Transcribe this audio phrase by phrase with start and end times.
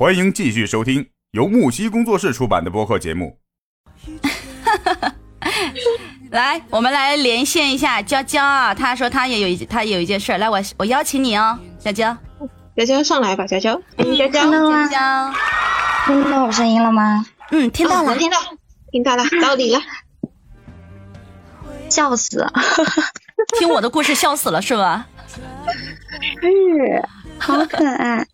[0.00, 3.36] 欢迎继续收听由木西工作室出版的播客节目。
[6.32, 12.16] 来，我们来连线一下娇娇啊，她说她也有一她有一件事，来，我我邀请你哦，娇娇，
[12.74, 15.34] 娇娇上来吧，娇娇，娇娇，娇娇，
[16.06, 17.26] 听到我声音了吗？
[17.50, 18.38] 嗯，听到了，听到，
[18.90, 19.82] 听到了，到底了，
[21.90, 22.50] 笑死，
[23.60, 25.06] 听我的故事笑死了是吧？
[25.28, 25.42] 是，
[27.42, 28.26] 好可爱，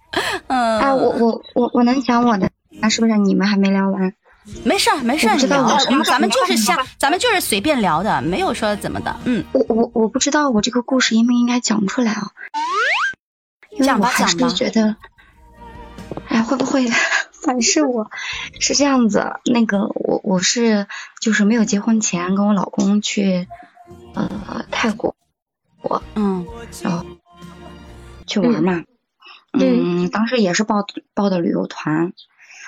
[0.48, 2.50] 嗯，哎，我我我我能讲我的，
[2.80, 3.16] 啊，是不是？
[3.16, 4.12] 你们还没聊完？
[4.64, 12.30] 没事儿，没事儿，我知道聊我们咱们就是瞎，咱们就是随便聊的，没有说怎么的，嗯，我我我不知道我这个故事应不应该讲出来啊？
[13.70, 14.96] 因为讲我还是吧讲吧觉得，
[16.28, 16.86] 哎，会不会
[17.44, 18.10] 反噬我？
[18.60, 20.86] 是这样子，那个我我是
[21.20, 23.48] 就是没有结婚前跟我老公去
[24.14, 25.14] 呃泰国，
[25.82, 26.46] 我嗯
[26.82, 27.04] 然后
[28.26, 28.86] 去玩嘛，嗯，
[30.12, 32.12] 当时也是报报的旅游团，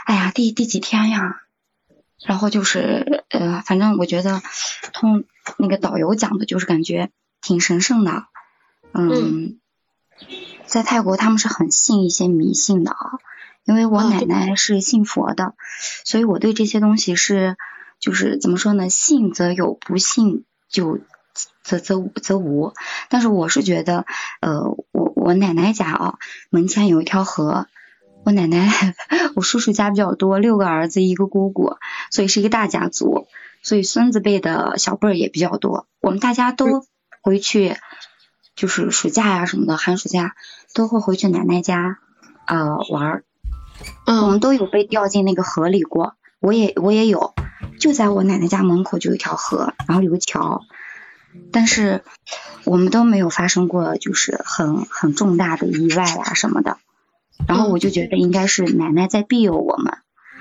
[0.05, 1.43] 哎呀，第第几天呀？
[2.27, 4.43] 然后就是呃，反正我觉得
[4.93, 5.25] 通
[5.57, 8.25] 那个导游讲的就是感觉挺神圣的，
[8.93, 9.61] 嗯，
[10.67, 12.99] 在泰国他们是很信一些迷信的啊，
[13.65, 15.55] 因为我哦奶奶是信佛的，
[16.05, 17.57] 所以我对这些东西是
[18.01, 20.99] 就是怎么说呢，信则有，不信就
[21.63, 22.73] 则则无则无。
[23.09, 24.07] 但是我是觉得，
[24.41, 26.19] 呃，我我奶奶家啊，
[26.51, 27.67] 门前有一条河。
[28.25, 28.69] 我奶奶，
[29.37, 31.77] 我叔叔家比较多，六个儿子一个姑姑，
[32.11, 33.27] 所以是一个大家族，
[33.63, 35.87] 所以孙子辈的小辈儿也比较多。
[36.01, 36.85] 我们大家都
[37.23, 37.77] 回去，
[38.55, 40.35] 就是暑假呀、什么的，寒暑假
[40.75, 41.99] 都会回去奶奶家
[42.47, 43.25] 呃玩儿。
[44.07, 47.33] 我嗯们都有被掉进那个河里过，我也我也有，
[47.81, 50.63] 就在我奶奶家门口就有一条河，然后有个桥，
[51.53, 52.03] 但是
[52.65, 56.79] 我们都没有发生过就是很很重大的意外啊什么的。
[57.47, 59.99] 然后我就觉得应该是奶奶在庇佑我们，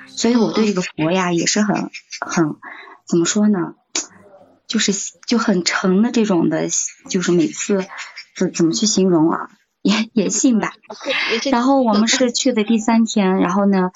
[0.07, 2.55] 所以我对这个佛呀也是很很
[3.07, 3.75] 怎么说呢，
[4.67, 4.91] 就是
[5.27, 6.67] 就很诚的这种的，
[7.07, 7.85] 就是每次
[8.35, 9.51] 怎怎么去形容啊，
[9.83, 10.73] 也也信吧。
[11.51, 13.91] 然后我们是去的第三天，然后呢，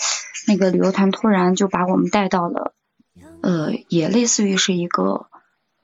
[0.48, 2.76] 那个旅游团突然就把我们带到了，
[3.42, 5.26] 呃，也类似于是一个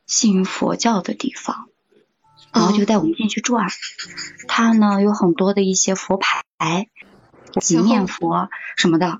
[0.08, 1.68] 信佛教的地方，
[2.52, 3.68] 然后就带我们进去转。
[4.48, 6.88] 它呢有很多的一些佛牌、
[7.62, 9.20] 几面佛什么的，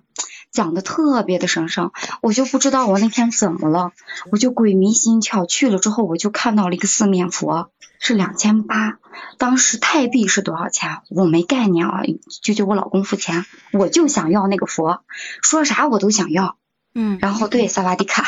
[0.52, 1.92] 讲的特别的神圣。
[2.22, 3.92] 我就不知道我那天怎么了，
[4.32, 8.98] 我就鬼迷心窍，去了之后我就看到了一个四面佛，是两千八。
[9.38, 11.02] 当时泰币是多少钱？
[11.10, 12.02] 我没概念啊，
[12.42, 15.04] 就就我老公付钱，我就想要那个佛，
[15.42, 16.58] 说啥我都想要。
[16.94, 18.24] 嗯然后对萨瓦迪卡，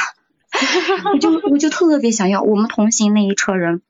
[1.13, 2.41] 我就我就特别想要。
[2.41, 3.81] 我们同行那一车人，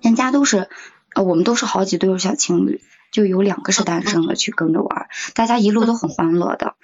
[0.00, 0.68] 人家都是，
[1.14, 2.80] 呃，我们都是好几对小情侣，
[3.12, 6.74] 就有两个是单身的去跟着玩，大家一路都很欢乐的。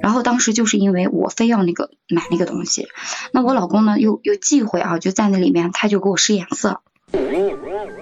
[0.00, 2.88] 然后当时就是因为我非要那个买那个东西，
[3.30, 6.80] 那我老公呢又又忌讳啊，就在那里面他就给我使眼色，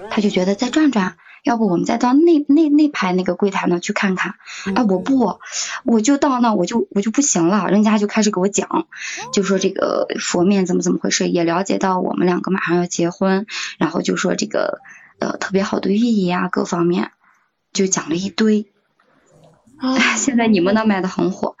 [0.09, 4.33] 他就觉得再转转，要不我们再到那那那排那个柜台那去看看。
[4.73, 5.37] 哎，我不，
[5.85, 8.87] 我就到那我就我就不行了，人家就开始给我讲，
[9.31, 13.45] 就说这个佛面怎么怎么回事，也了解到我们两个马上要结婚，
[13.77, 14.81] 然后就说这个
[15.19, 17.11] 呃特别好的寓意啊，各方面
[17.73, 18.65] 就讲了一堆。
[19.77, 21.57] 哎， 现在你们那卖的很火，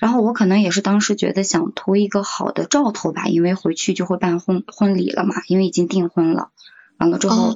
[0.00, 6.48] 然后我可能也是当时觉得想图一个好的兆头吧，因为回去就会办婚婚礼了嘛，因为已经订婚了，
[6.96, 7.54] 完了之后。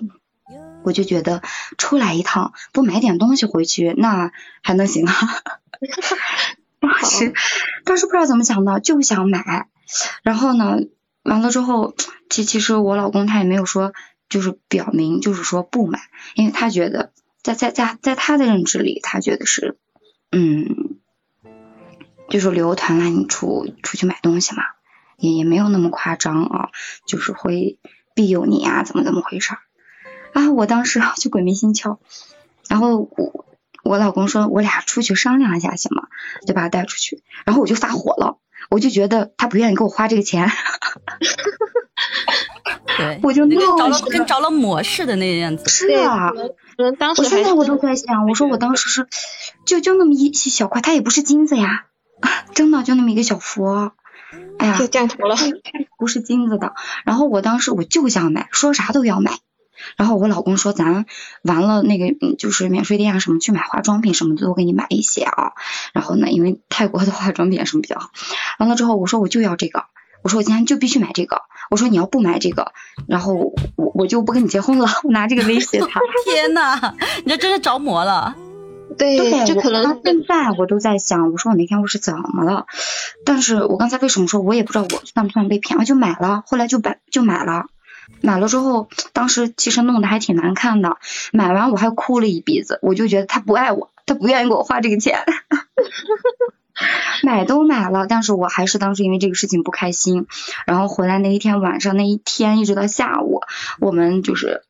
[0.80, 1.42] 哦我就觉得
[1.76, 4.32] 出来一趟不买点东西回去，那
[4.62, 5.14] 还能行啊？
[6.80, 7.34] 当时
[7.84, 9.69] 当时不知道怎么想的，就想买。
[10.22, 10.78] 然后呢，
[11.22, 11.94] 完了之后，
[12.30, 13.92] 其其实我老公他也没有说，
[14.30, 16.00] 就是表明就是说不买，
[16.34, 19.76] 因为他觉得在在在在他的认知里，他觉得是，
[20.32, 20.96] 嗯，
[22.30, 24.62] 就是旅游团啦，你出出去买东西嘛，
[25.19, 26.70] 也也没有那么夸张啊，
[27.06, 27.78] 就是会
[28.14, 29.58] 庇佑你呀、怎么怎么回事儿。
[30.32, 31.98] 啊，我当时就鬼迷心窍，
[32.68, 33.46] 然后我
[33.82, 36.08] 我老公说我俩出去商量一下行吗？
[36.46, 38.38] 就把他带出去，然后我就发火了，
[38.70, 40.50] 我就觉得他不愿意给我花这个钱，
[42.96, 46.31] 对， 我就跟着了闹起来跟着了魔似的那样子，是啊，
[46.76, 49.08] 嗯，当时我现在我都在想，我说我当时是
[49.66, 51.87] 就就那么一一小块，它也不是金子呀，
[52.55, 53.93] 真的就那么一个小佛，
[54.58, 55.37] 哎呀，就降头了，
[55.99, 56.75] 不是金子的。
[57.05, 59.32] 然后我当时我就想买，说啥都要买。
[59.97, 61.06] 然后我老公说，咱
[61.43, 65.53] 完了那个嗯就是免税店啊什么去买化妆品什么的都给你买一些啊。
[65.93, 68.11] 然后呢，因为泰国的化妆品什么比较好。
[68.59, 69.85] 完了之后我说我就要这个，
[70.23, 71.43] 我说我今天就必须买这个。
[71.71, 72.73] 我说你要不买这个，
[73.06, 73.35] 然后
[73.77, 74.88] 我我就不跟你结婚了。
[75.05, 76.00] 我拿这个威胁他。
[76.25, 76.94] 天呐，
[77.25, 78.35] 你这真是着魔了。
[78.99, 82.67] 对，对，就可能到能现在我都在想，我说我那天我是怎么了？
[83.25, 87.67] 但是我刚才为什么说我也不知道我算不算被骗，我就买了，后来就买就买了，
[88.20, 90.98] 买了之后，当时其实弄得还挺难看的，
[91.32, 95.24] 买完我还哭了一鼻子，我就觉得他不爱我，他不愿意给我花这个钱。
[97.22, 100.26] 买都买了，但是我还是当时因为这个事情不开心，
[100.66, 103.42] 然后回来那一天晚上那一天一直到下午，
[103.80, 104.62] 我们就是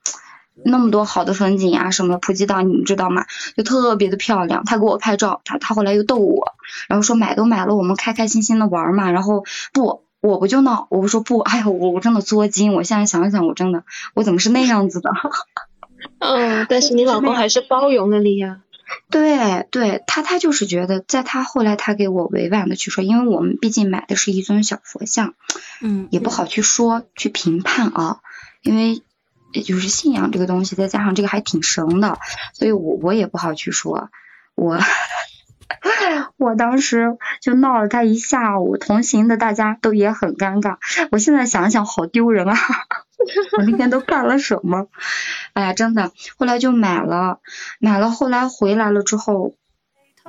[0.64, 3.26] 那么多好的风景啊什么，普吉岛你们知道吗？
[3.56, 4.64] 就特别的漂亮。
[4.64, 6.54] 他给我拍照，他他后来又逗我，
[6.88, 9.12] 然后说买都买了，我们开开心心的玩嘛。
[9.12, 12.74] 然后不，我不就闹，我不说不，哎呀，我我真的作精。
[12.74, 13.84] 我现在想想，我真的
[14.14, 15.10] 我怎么是那样子的？
[16.18, 18.60] 嗯，但是你老公还是包容了你呀。
[19.08, 25.34] 对对，他他就是觉得，在他后来他给我委婉的去说，因为我们毕竟买的是一尊小佛像，
[25.80, 28.18] 嗯，也不好去说去评判啊，
[28.62, 29.02] 因为
[29.52, 32.18] 也就是信仰这个东西，再加上这个还挺神的，
[32.52, 34.10] 所以我我也不好去说，
[34.56, 34.78] 我
[36.36, 40.76] 我当时就闹了他一下午，同行的大家都也很尴尬，
[41.10, 42.54] 我现在想想好丢人啊，
[43.58, 44.88] 我那天都干了什么？
[45.54, 47.40] 哎呀，真的，后来就买了，
[47.78, 49.54] 买了，后来回来了之后，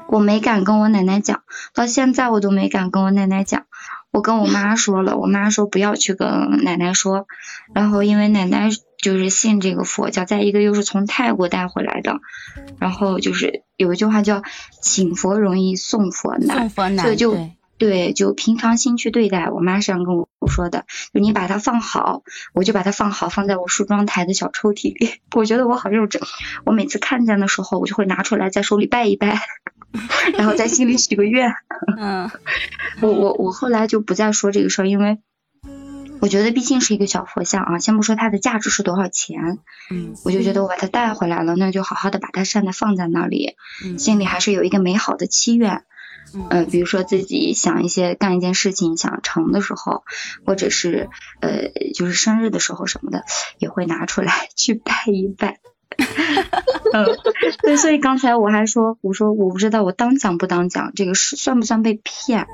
[0.07, 1.43] 我没敢跟我奶奶讲，
[1.73, 3.65] 到现在我都没敢跟我奶奶讲。
[4.11, 7.27] 我跟我妈说了，我妈说不要去跟奶奶说，
[7.73, 8.67] 然后因为奶奶
[9.01, 12.19] 就是信这个佛教，再一个又是从泰国带回来的，
[12.79, 14.43] 然后就是有一句话叫
[14.81, 19.49] 请佛容易送佛难，送佛难，所以就对对，就平常心去对待。
[19.49, 22.21] 我妈是这样跟我说的，就你把它放好，
[22.53, 25.19] 我就把它放好，放在我梳妆台的小抽屉里。
[25.35, 26.21] 我觉得我好幼稚，
[26.63, 29.41] 我每次看见的时候，我就会拿出来在手里拜一拜，
[30.37, 31.51] 然后在心里许个愿。
[31.97, 32.29] 嗯
[33.01, 35.17] 我我我后来就不再说这个事儿，因为
[36.21, 39.59] 我觉得毕竟是一个小佛像啊，先不说它的价值是多少钱，
[39.89, 45.83] 嗯我就觉得我把它带回来了，那就好好的把它善的放在那里，嗯心里还是有一个美好的期愿。
[46.33, 50.03] 嗯呃，比如说自己想一些干一件事情想成的时候，
[50.45, 51.09] 或者是
[51.41, 53.25] 呃就是生日的时候什么的，
[53.57, 55.59] 也会拿出来 去拜一拜。
[56.93, 57.05] 嗯，
[57.63, 62.45] 对，所以刚才我还说，我说我不知道我当讲不当讲，这个是算不算被骗？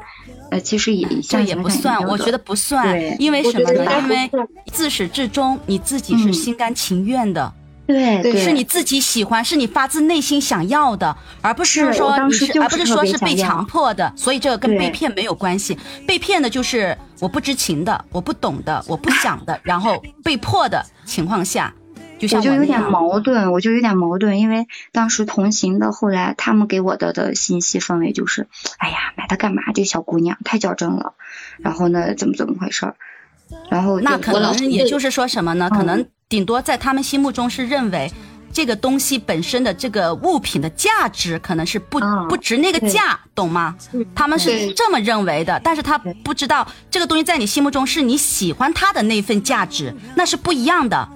[0.52, 3.86] 呃，其实也这像也不算，我觉得不算，因为什么呢？
[4.02, 4.30] 因为
[4.72, 7.52] 自始至终你自己是嗯心甘情愿的，
[7.86, 14.12] 对对对，是你自己喜欢，是你发自内心想要的，而不是说你是，是而不是说是被强迫的。
[14.16, 21.74] 所以这个跟被骗没有关系，被骗的就是我不知情的，我不懂的，我不想的，然后被迫的情况下，
[22.20, 22.82] 就像我就有点。
[22.88, 28.48] 矛盾，我就有点矛盾，因为当时同行的，后来他们给我的的信息氛围就是，
[28.78, 29.62] 哎呀，买它干嘛？
[29.74, 31.14] 这小姑娘太较真了，
[31.58, 32.96] 然后呢，怎么怎么回事儿？
[33.70, 35.70] 然后那可能也就是说什么呢？
[35.72, 38.12] 嗯可能顶多在他们心目中是认为。
[38.54, 43.76] 这个东西本身的这个物品的价值可能是不、嗯不值那个价，懂吗？
[44.16, 51.08] 他们是这么认为的，但是他不知道这个东西在你心目中是你喜欢它的那份价值，那是不一样的，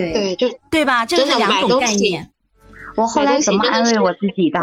[0.00, 1.06] 对，对，就对吧？
[1.06, 2.30] 这个是两种概念。
[2.96, 4.60] 我后来怎么安慰我自己的？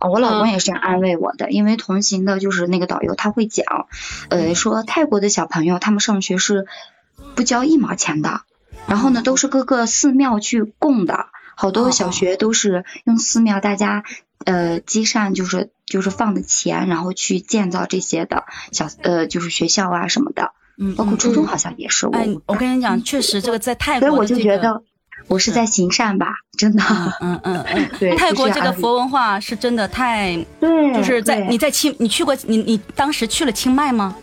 [0.00, 3.86] 我老公嗯也是这样安慰我的，因为同行的就是那个导游他会讲，
[4.30, 6.66] 呃，说泰国的小朋友他们上学是
[7.34, 8.40] 不交一毛钱的，
[8.86, 11.26] 然后呢都是各个寺庙去供的，
[11.56, 14.02] 好多小学都是用寺庙大家
[14.44, 24.82] 呃积善就是就是放的钱，然后去建造这些的小呃就是学校啊什么的，嗯，包括嗯初中好像也是，我哎，我跟你讲，确实这个在泰所以我国这个，就觉得
[25.26, 26.82] 我是在行善吧，真的，
[27.20, 27.64] 嗯嗯
[28.00, 34.14] 嗯 泰国这个佛文化是真的太，对，就是在你在清，你去过你你当时去了清迈吗？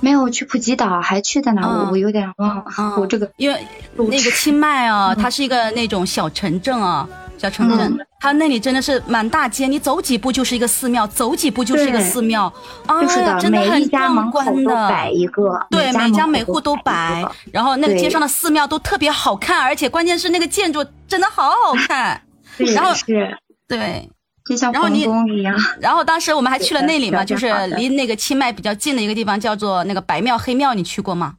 [0.00, 1.62] 没有去普吉岛，还去在哪？
[1.62, 1.86] 嗯。
[1.86, 2.92] 我我有点忘了，嗯。
[3.00, 7.78] 我这个因为那个清迈啊，它是一个那种小城镇啊，小城镇。
[7.80, 12.52] 嗯，它那里真的是满大街，你走几步就是一个寺庙，走几步就是一个寺庙，
[12.86, 14.74] 啊就是的，真的很壮观的。
[14.88, 22.20] 摆一个，对，每每家每户都摆然后那个街上的寺庙都特别好看，而且关键是那个建筑真的好好看。
[22.56, 23.38] 对然后是。
[23.68, 24.10] 对，
[24.44, 31.34] 就像皇然后你宫一样，然后当时我们还去了那里嘛，就是离那个清迈比较近的一个地方，叫做那个白庙黑庙，你去过吗？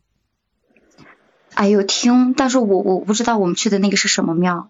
[1.56, 4.70] 哎呦听，但是我我不知道我们去的那个是什么庙，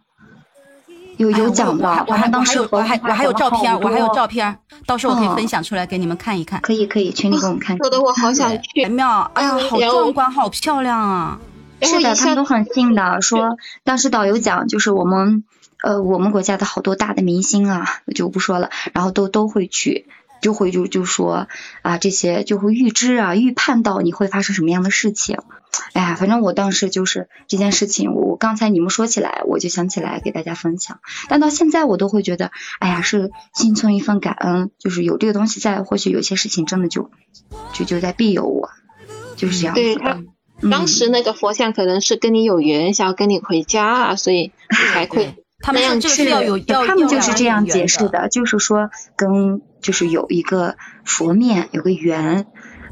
[1.19, 6.61] 有有讲的，我还我还当时我还我还有照片，我还有照片，到时候我可以嗯分享出来给你们看一看。
[6.61, 7.77] 可以可以，群里给我们看。
[7.77, 8.87] 说的我好想白去。
[8.87, 11.39] 妙，哎呀，好壮观，好漂亮啊！
[11.81, 15.43] 是的，他们都很信的，说当时导游讲，就是我们
[15.83, 20.07] 呃我们国家的好多大的明星啊，我就不说了，然后都都会去，
[20.41, 21.47] 就会就就说
[21.81, 25.39] 啊这些就会预知啊预判到你会发生什么样的事情。
[25.93, 30.99] 哎呀，反正我当时就是这件事情，我刚才你们说起来，我就想起来给大家分享。
[31.29, 37.11] 但到现在我都会觉得，哎呀，是心存一份感恩，就是有这个东西在，或许有些事情真的就
[37.73, 38.69] 就就在庇佑我，
[39.35, 40.01] 就是这样子对的。
[40.61, 44.51] 他当时那个佛像可能是跟你有缘，想要跟你回家啊，所以
[44.93, 48.29] 才会他们说这个是要有要，他们就要是这样解释的。
[48.29, 52.45] 就是说跟就是有一个佛面，有个缘。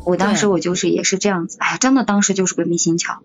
[0.06, 3.18] 我当时我就是也是这样子，哎呀，真的当时就是鬼迷心窍，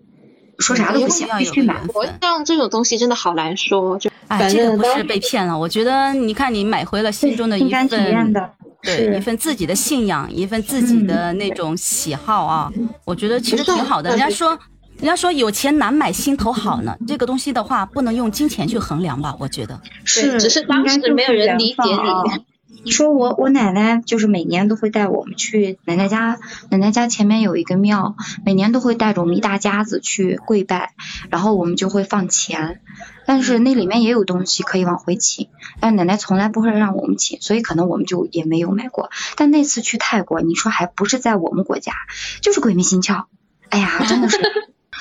[0.59, 1.75] 说啥都不行，必须买。
[1.75, 2.13] 有缘佛分。
[2.21, 5.57] 像这种东西真的好难说，就哎，反这个不是被骗了。
[5.57, 8.49] 我觉得，你看，你买回了心中的一心甘情愿份，的，
[8.81, 12.69] 对，是一份自己的信仰，一份自己的那种喜好啊。
[13.05, 14.09] 我觉得其实挺好的。
[14.09, 14.59] 人家说，
[14.97, 16.97] 人家说有钱难买心头好呢。
[17.07, 19.35] 这个东西的话，不能用金钱去衡量吧？
[19.39, 19.81] 我觉得。
[20.05, 22.39] 是，只是当时没有人理解缘分啊
[22.85, 26.37] 你说我我奶奶就是每年都会带我们去奶奶家，
[26.69, 30.93] 奶奶家前面有一个庙，每年都会带着我们一大家子去跪拜，
[31.29, 32.81] 然后我们就会放钱，
[33.25, 35.47] 但是那里面也有东西可以往回请，
[35.79, 39.11] 但奶奶从来不会让我们请，所以可能我们就也没有买过。
[39.37, 41.93] 但那次去泰国，你说还不是在我们国家，
[42.41, 43.25] 就是鬼迷心窍，
[43.69, 44.37] 哎呀，真的是。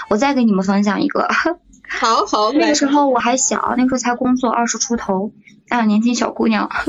[0.08, 1.28] 我再给你们分享一个，
[1.88, 5.32] 好好 那个时候我还小，那个时候才工作二十出头，
[5.68, 6.68] 啊，年轻小姑娘，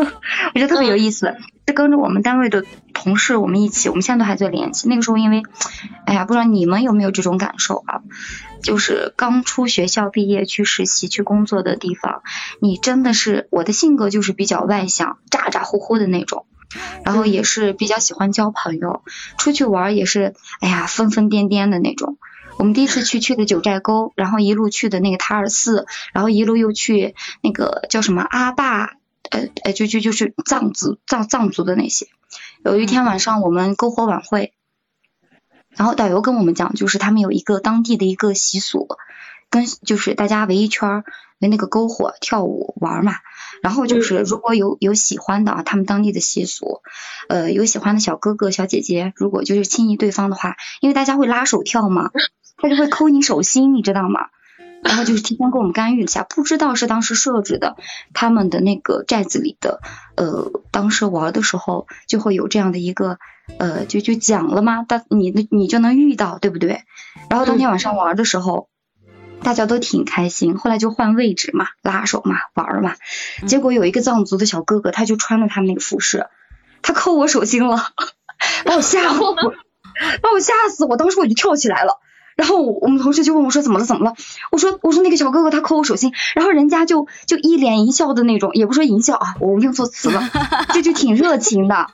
[0.53, 1.35] 我觉得特别有意思。
[1.65, 4.89] 是跟着我们单位的同事，我们一起，我们现在都还在联系。
[4.89, 5.43] 那个时候因为，
[6.05, 8.01] 哎呀，不知道你们有没有这种感受啊？
[8.61, 12.21] 就是刚出学校毕业去实习去工作的地方，
[12.59, 16.45] 你真的是我的性格就是比较外向，咋咋呼呼的那种。
[17.05, 19.01] 然后也是比较喜欢交朋友，
[19.37, 22.17] 出去玩也是，哎呀，疯疯癫癫的那种。
[22.63, 28.95] 我们第一次去去的九寨沟，然后一路去的那个塔尔寺，然后一路又去那个叫什么阿坝，
[29.31, 32.07] 呃呃，就就就是藏族藏藏族的那些。
[32.63, 34.53] 有一天晚上我们篝火晚会，
[35.71, 38.87] 然后导游跟我们讲，就是他们有一个当地的一个习俗，
[39.49, 41.03] 跟就是大家围一圈儿
[41.39, 43.15] 围那个篝火跳舞玩儿嘛。
[43.61, 46.81] 然后就是如果有有喜欢的啊，他们当地的习俗，
[47.27, 52.11] 呃，有喜欢的小哥哥小姐姐，如果就是心仪对方的话，因为大家会拉手跳嘛，
[52.57, 54.27] 他就会抠你手心，你知道吗？
[54.83, 57.77] 然后就是提前给我们干预一下，不知道是当时设置的，
[58.13, 59.79] 他们的那个寨子里的，
[60.15, 63.17] 呃，当时玩的时候就会有这样的一个，
[63.57, 66.83] 呃，就就讲了嘛，但你你就能遇到，对不对？
[67.29, 68.69] 然后当天晚上玩的时候。
[69.43, 72.95] 大家都挺开心，后来就换位置嘛，拉手嘛，玩儿嘛。
[73.45, 76.27] 结果有一个藏族的小哥哥，他就穿了他们那个服饰，
[76.81, 77.75] 他抠我手心了，
[78.63, 79.35] 把我吓唬，
[80.21, 81.99] 把我吓死，我当时我就跳起来了。
[82.35, 84.15] 然后我们同事就问我说怎么了怎么了？
[84.51, 90.21] 我说我说那个小哥哥他抠我手心，然后人家就就一脸淫笑的那种，也不说淫笑啊，我用错词了，
[90.73, 91.87] 就就挺热情的。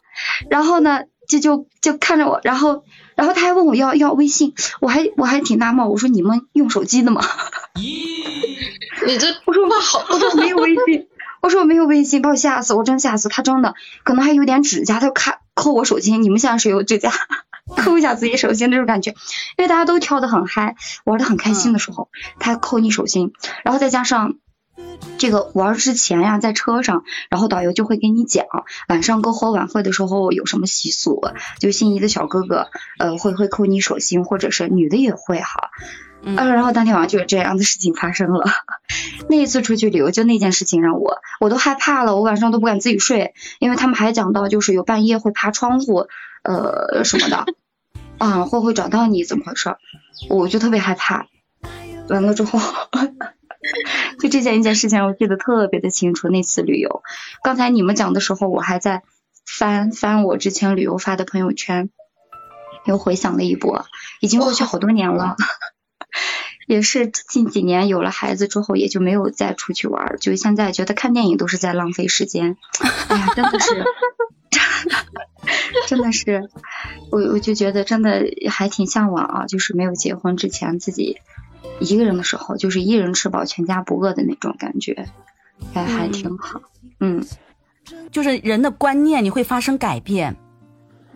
[0.49, 2.83] 然后呢，就就就看着我，然后
[3.15, 7.21] 然后他还问我要要微信，我还我还挺纳闷，我说你们用手机的吗？
[9.05, 11.07] 你这我说我好，我说我没有微信，
[11.41, 13.29] 我说我没有微信，把我吓死，我真吓死。
[13.29, 16.21] 他真的可能还有点指甲，他就看抠我手心。
[16.21, 17.11] 你们现在谁有指甲？
[17.75, 19.11] 抠一下自己手心那种感觉，
[19.57, 22.09] 因为大家都跳得很嗨，玩得很开心的时候，
[22.39, 23.33] 他抠你手心，
[23.63, 24.35] 然后再加上。
[25.17, 28.45] 这个玩之前呀，在车上，然后导游就会给你讲
[28.87, 31.21] 晚上篝火晚会的时候有什么习俗，
[31.59, 35.71] 就心仪的小哥哥，呃，会会抠你手心，或者是女的也会哈，
[36.21, 38.45] 嗯呃，然后当天晚上就有这样的事情发生了。
[39.29, 46.07] 那一次出去旅游，就那件事情让我我都害怕了，我晚上都不敢自己睡，因为他们还讲到就是有半夜会爬窗户，
[46.43, 47.45] 呃什么的，
[48.17, 49.77] 啊会会找到你怎么回事儿，
[50.29, 51.27] 我就特别害怕。
[52.09, 52.59] 完了之后，
[54.19, 56.27] 就这件一件事情我记得特别的清楚。
[56.27, 57.03] 那次旅游，
[57.43, 59.03] 刚才你们讲的时候，我还在
[59.45, 61.89] 翻翻我之前旅游发的朋友圈，
[62.85, 63.85] 又回想了一波，
[64.21, 65.35] 已经过去好多年了。
[66.69, 72.57] 也是近几年有了孩子之后，也就没有再出去玩儿，就现在觉得看电影都是在浪费时间。
[73.07, 73.83] 哎呀，真的是，
[75.89, 76.47] 真的是，
[77.11, 81.17] 我我就觉得真的还挺向往啊，就是没有结婚之前自己
[81.79, 85.07] 一个人的时候，就是一人吃饱全家不饿的那种感觉，
[85.73, 86.61] 还还挺好。
[86.99, 87.25] 嗯，
[88.11, 90.35] 就是人的观念你会发生改变，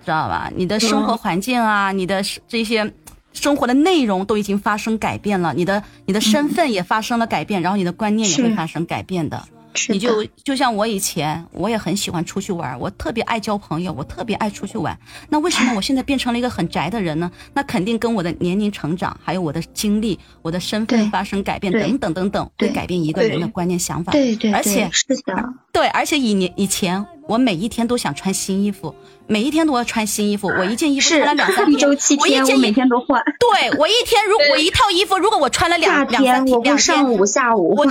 [0.03, 0.51] 知道吧？
[0.55, 2.91] 你的生活环境啊，你的这些
[3.34, 9.44] 生活的内容都已经发生改变了，你的你的身份也发生了改变，然后你的观念也会发生改变的。
[9.90, 14.96] 你就就像我以前，我也很喜欢出去玩，我特别爱交朋友，我特别爱出去玩。
[15.30, 17.32] 那为什么我现在变成了一个很宅的人呢？
[17.56, 24.12] 那肯定跟我的年龄成长，还有我的经历、我的身份发生改变等等等等，会改变一个人的观念想法。
[24.12, 28.94] 对对对，而且是的，对，而且以年以前我每一天都想穿新衣服，
[29.27, 30.48] 每一天都要穿新衣服。
[30.48, 33.24] 我一件衣服穿了两三 天，一周七天，我一件衣我每天都换。
[33.39, 37.88] 对我一天如我一套衣服，如果我穿了两两三天我两天，会上午下午我。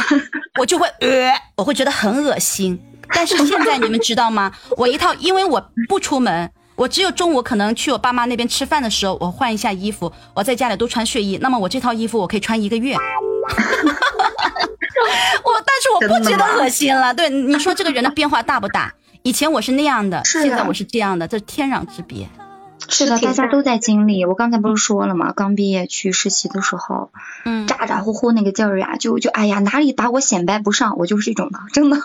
[0.60, 2.78] 我就会呃，我会觉得很恶心。
[3.14, 4.52] 但是现在你们知道吗？
[4.76, 12.94] 我一套，因为我不出门，我只有中午可能去我爸妈那边吃饭的时候，我换一下衣服，我在家里都穿睡衣，那么我这套衣服我可以穿一个月。
[15.44, 17.12] 我，但是我不觉得恶心了。
[17.12, 18.92] 对，你说这个人的变化大不大？
[19.22, 22.28] 以前我是那样的，的现在我是这样的，这天壤之别。
[22.88, 24.24] 是的，大大家都在经历。
[24.24, 25.32] 我刚才不是说了吗？
[25.34, 27.10] 刚毕业去实习的时候，
[27.44, 31.96] 嗯，咋咋呼呼那个劲儿呀，就就哎呀，哪里把我显摆不上，我就是这种的， 真的。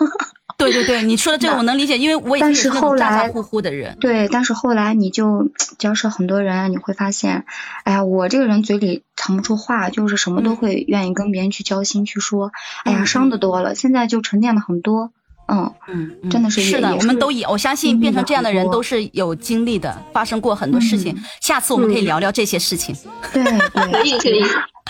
[0.56, 3.96] 对对对，你说的这个 我能理解，因为我也是那是后来种咋咋呼呼的人。
[4.00, 7.44] 对，但是后来你就交涉很多人，你会发现，
[7.82, 12.52] 哎呀，我这个人嘴里藏不住话，就是什么都嗯会愿意跟别人去交心去说。
[12.84, 15.10] 哎呀，嗯伤的多了，现在就沉淀了很多。
[15.48, 21.16] 嗯，嗯，嗯真的是是的，我们都有，我相信变成这样的人都是有经历的，发生过很多事情。
[21.40, 22.94] 下次我们可以嗯聊聊这些事情。
[23.32, 24.42] 对可对，以可以，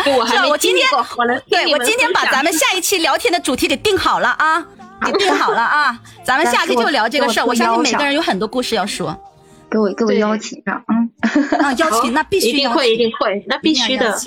[0.05, 0.87] 就我还没我今天
[1.17, 4.67] 我能对我今天把咱们下一期聊天的主题给定好了啊，
[5.05, 7.45] 给定好了啊， 咱们下期就聊这个事儿。
[7.45, 9.17] 我我相信每个人有很多故事要说
[9.71, 11.11] 给我给我对邀请上，嗯，
[11.62, 14.19] 啊，邀请那必须邀一定会，一，定会，那必须的。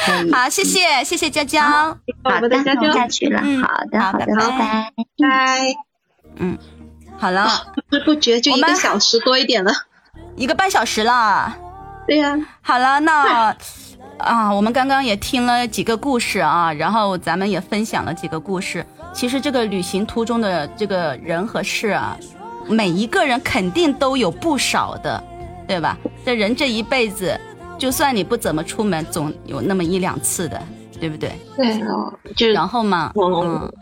[0.32, 3.40] 好，谢谢谢谢娇娇，好的，我下去了。
[3.42, 5.74] 嗯好的，好的，拜拜拜
[6.36, 6.58] 嗯。
[7.18, 7.46] 好了，
[7.90, 9.70] 不知不觉就一个小时多一点了。
[10.36, 11.54] 一个半小时了。
[12.06, 13.54] 对呀，好了，那
[14.16, 18.84] 啊，我们刚刚也听了几个故事啊，然后咱们也分享了几个故事。
[19.12, 22.16] 其实这个旅行途中的这个人和事啊，
[22.66, 25.22] 每一个人肯定都有不少的，
[25.68, 25.96] 对吧？
[26.24, 27.38] 这人这一辈子，
[27.80, 30.62] 就算你不怎么出门，总有那么一两次的，
[31.00, 31.32] 对不对？
[31.56, 33.72] 对哦，就然后嘛，哦嗯，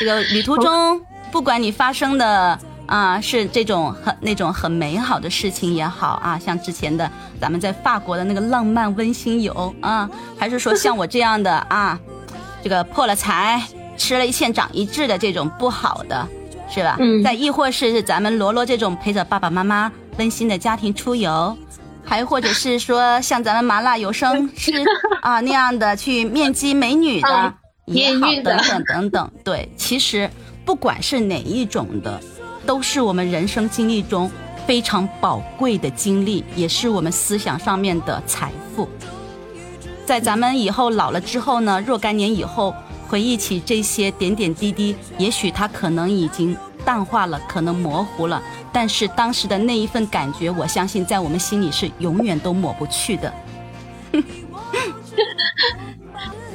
[0.00, 0.98] 这个旅途中，
[1.30, 12.00] 不管你发生的啊是这种很那种很美好的事情也好啊，像之前的咱们在法国的那个浪漫温馨游啊，还是说像我这样的啊，
[12.64, 13.62] 这个破了财，
[13.98, 16.26] 吃了一堑长一智的这种不好的，
[16.70, 16.96] 是吧？
[17.00, 21.54] 嗯再亦或是咱们罗罗这种陪着爸爸妈妈温馨的家庭出游。
[22.06, 24.72] 还或者是说像咱们麻辣有声 是
[25.20, 29.30] 啊那样的去面基美女的嗯也好，艳遇的等等等等。
[29.44, 30.30] 对，其实
[30.64, 32.20] 不管是哪一种的，
[32.64, 34.30] 都是我们人生经历中
[34.66, 38.88] 非常宝贵的经历，也是我们思想上面的财富。
[40.04, 42.74] 在咱们以后老了之后呢，若干年以后
[43.08, 48.42] 回忆起这些点点滴滴，也许它可能已经淡化了，可能模糊了，
[48.78, 53.32] 但是当时的那一份感觉，我相信在我们心里是永远都抹不去的。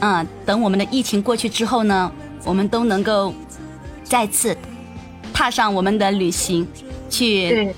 [0.01, 2.11] 嗯，等我们的疫情过去之后呢，
[2.45, 3.33] 我们都能够
[4.03, 4.55] 再次
[5.33, 6.67] 踏上我们的旅行，
[7.09, 7.75] 去对，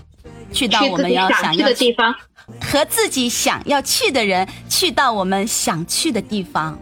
[0.52, 2.14] 去到我们要想要的地方。
[2.60, 6.78] 和自己想要去的人，去到我们想去的地方。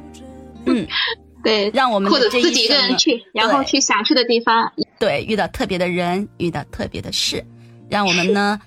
[0.66, 0.88] 嗯，
[1.44, 4.74] 对，让我们的这一或者自己一个人去，然后去想去的地方。
[4.98, 7.46] 对，遇到特别的人，遇到特别的事，
[7.92, 8.62] 让我们呢，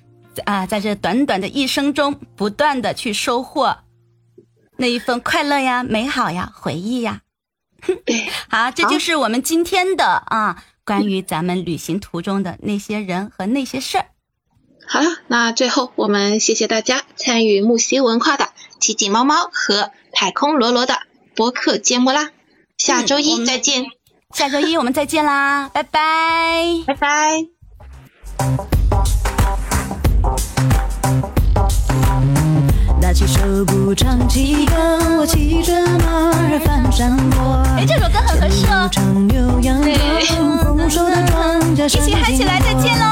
[0.45, 3.79] 啊，在这短短的一生中，不断的去收获
[4.77, 7.23] 那一份快乐呀、美好呀、回忆呀。
[8.05, 14.07] 对， 好，这就是我们今天的啊，关于咱们旅行途中的那些人和那些事儿。
[14.87, 20.99] 好了，那最后我们谢谢大家参与木西文化的奇迹猫猫和太空罗罗的
[21.35, 22.31] 播客节目啦，
[22.77, 23.87] 下周一再见，
[24.35, 26.83] 下周一我们再见啦，拜拜。
[26.87, 27.54] 拜拜。
[33.14, 34.74] 起手鼓唱起歌，
[35.20, 37.62] 我骑着马儿翻山坡。
[37.77, 43.07] 哎，这首歌很合适哦，长牛羊羔，丰收的庄稼一起嗨起来，再见喽。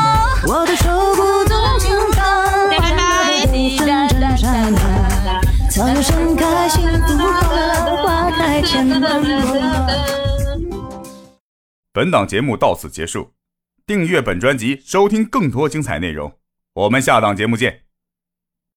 [0.49, 9.31] 我的手鼓总轻放，拜拜阵阵山啊，草原盛开幸福花，花开千万朵。
[11.93, 13.31] 本档节目到此结束，
[13.87, 16.33] 订阅本专辑，收听更多精彩内容。
[16.75, 17.83] 我们下档节目见。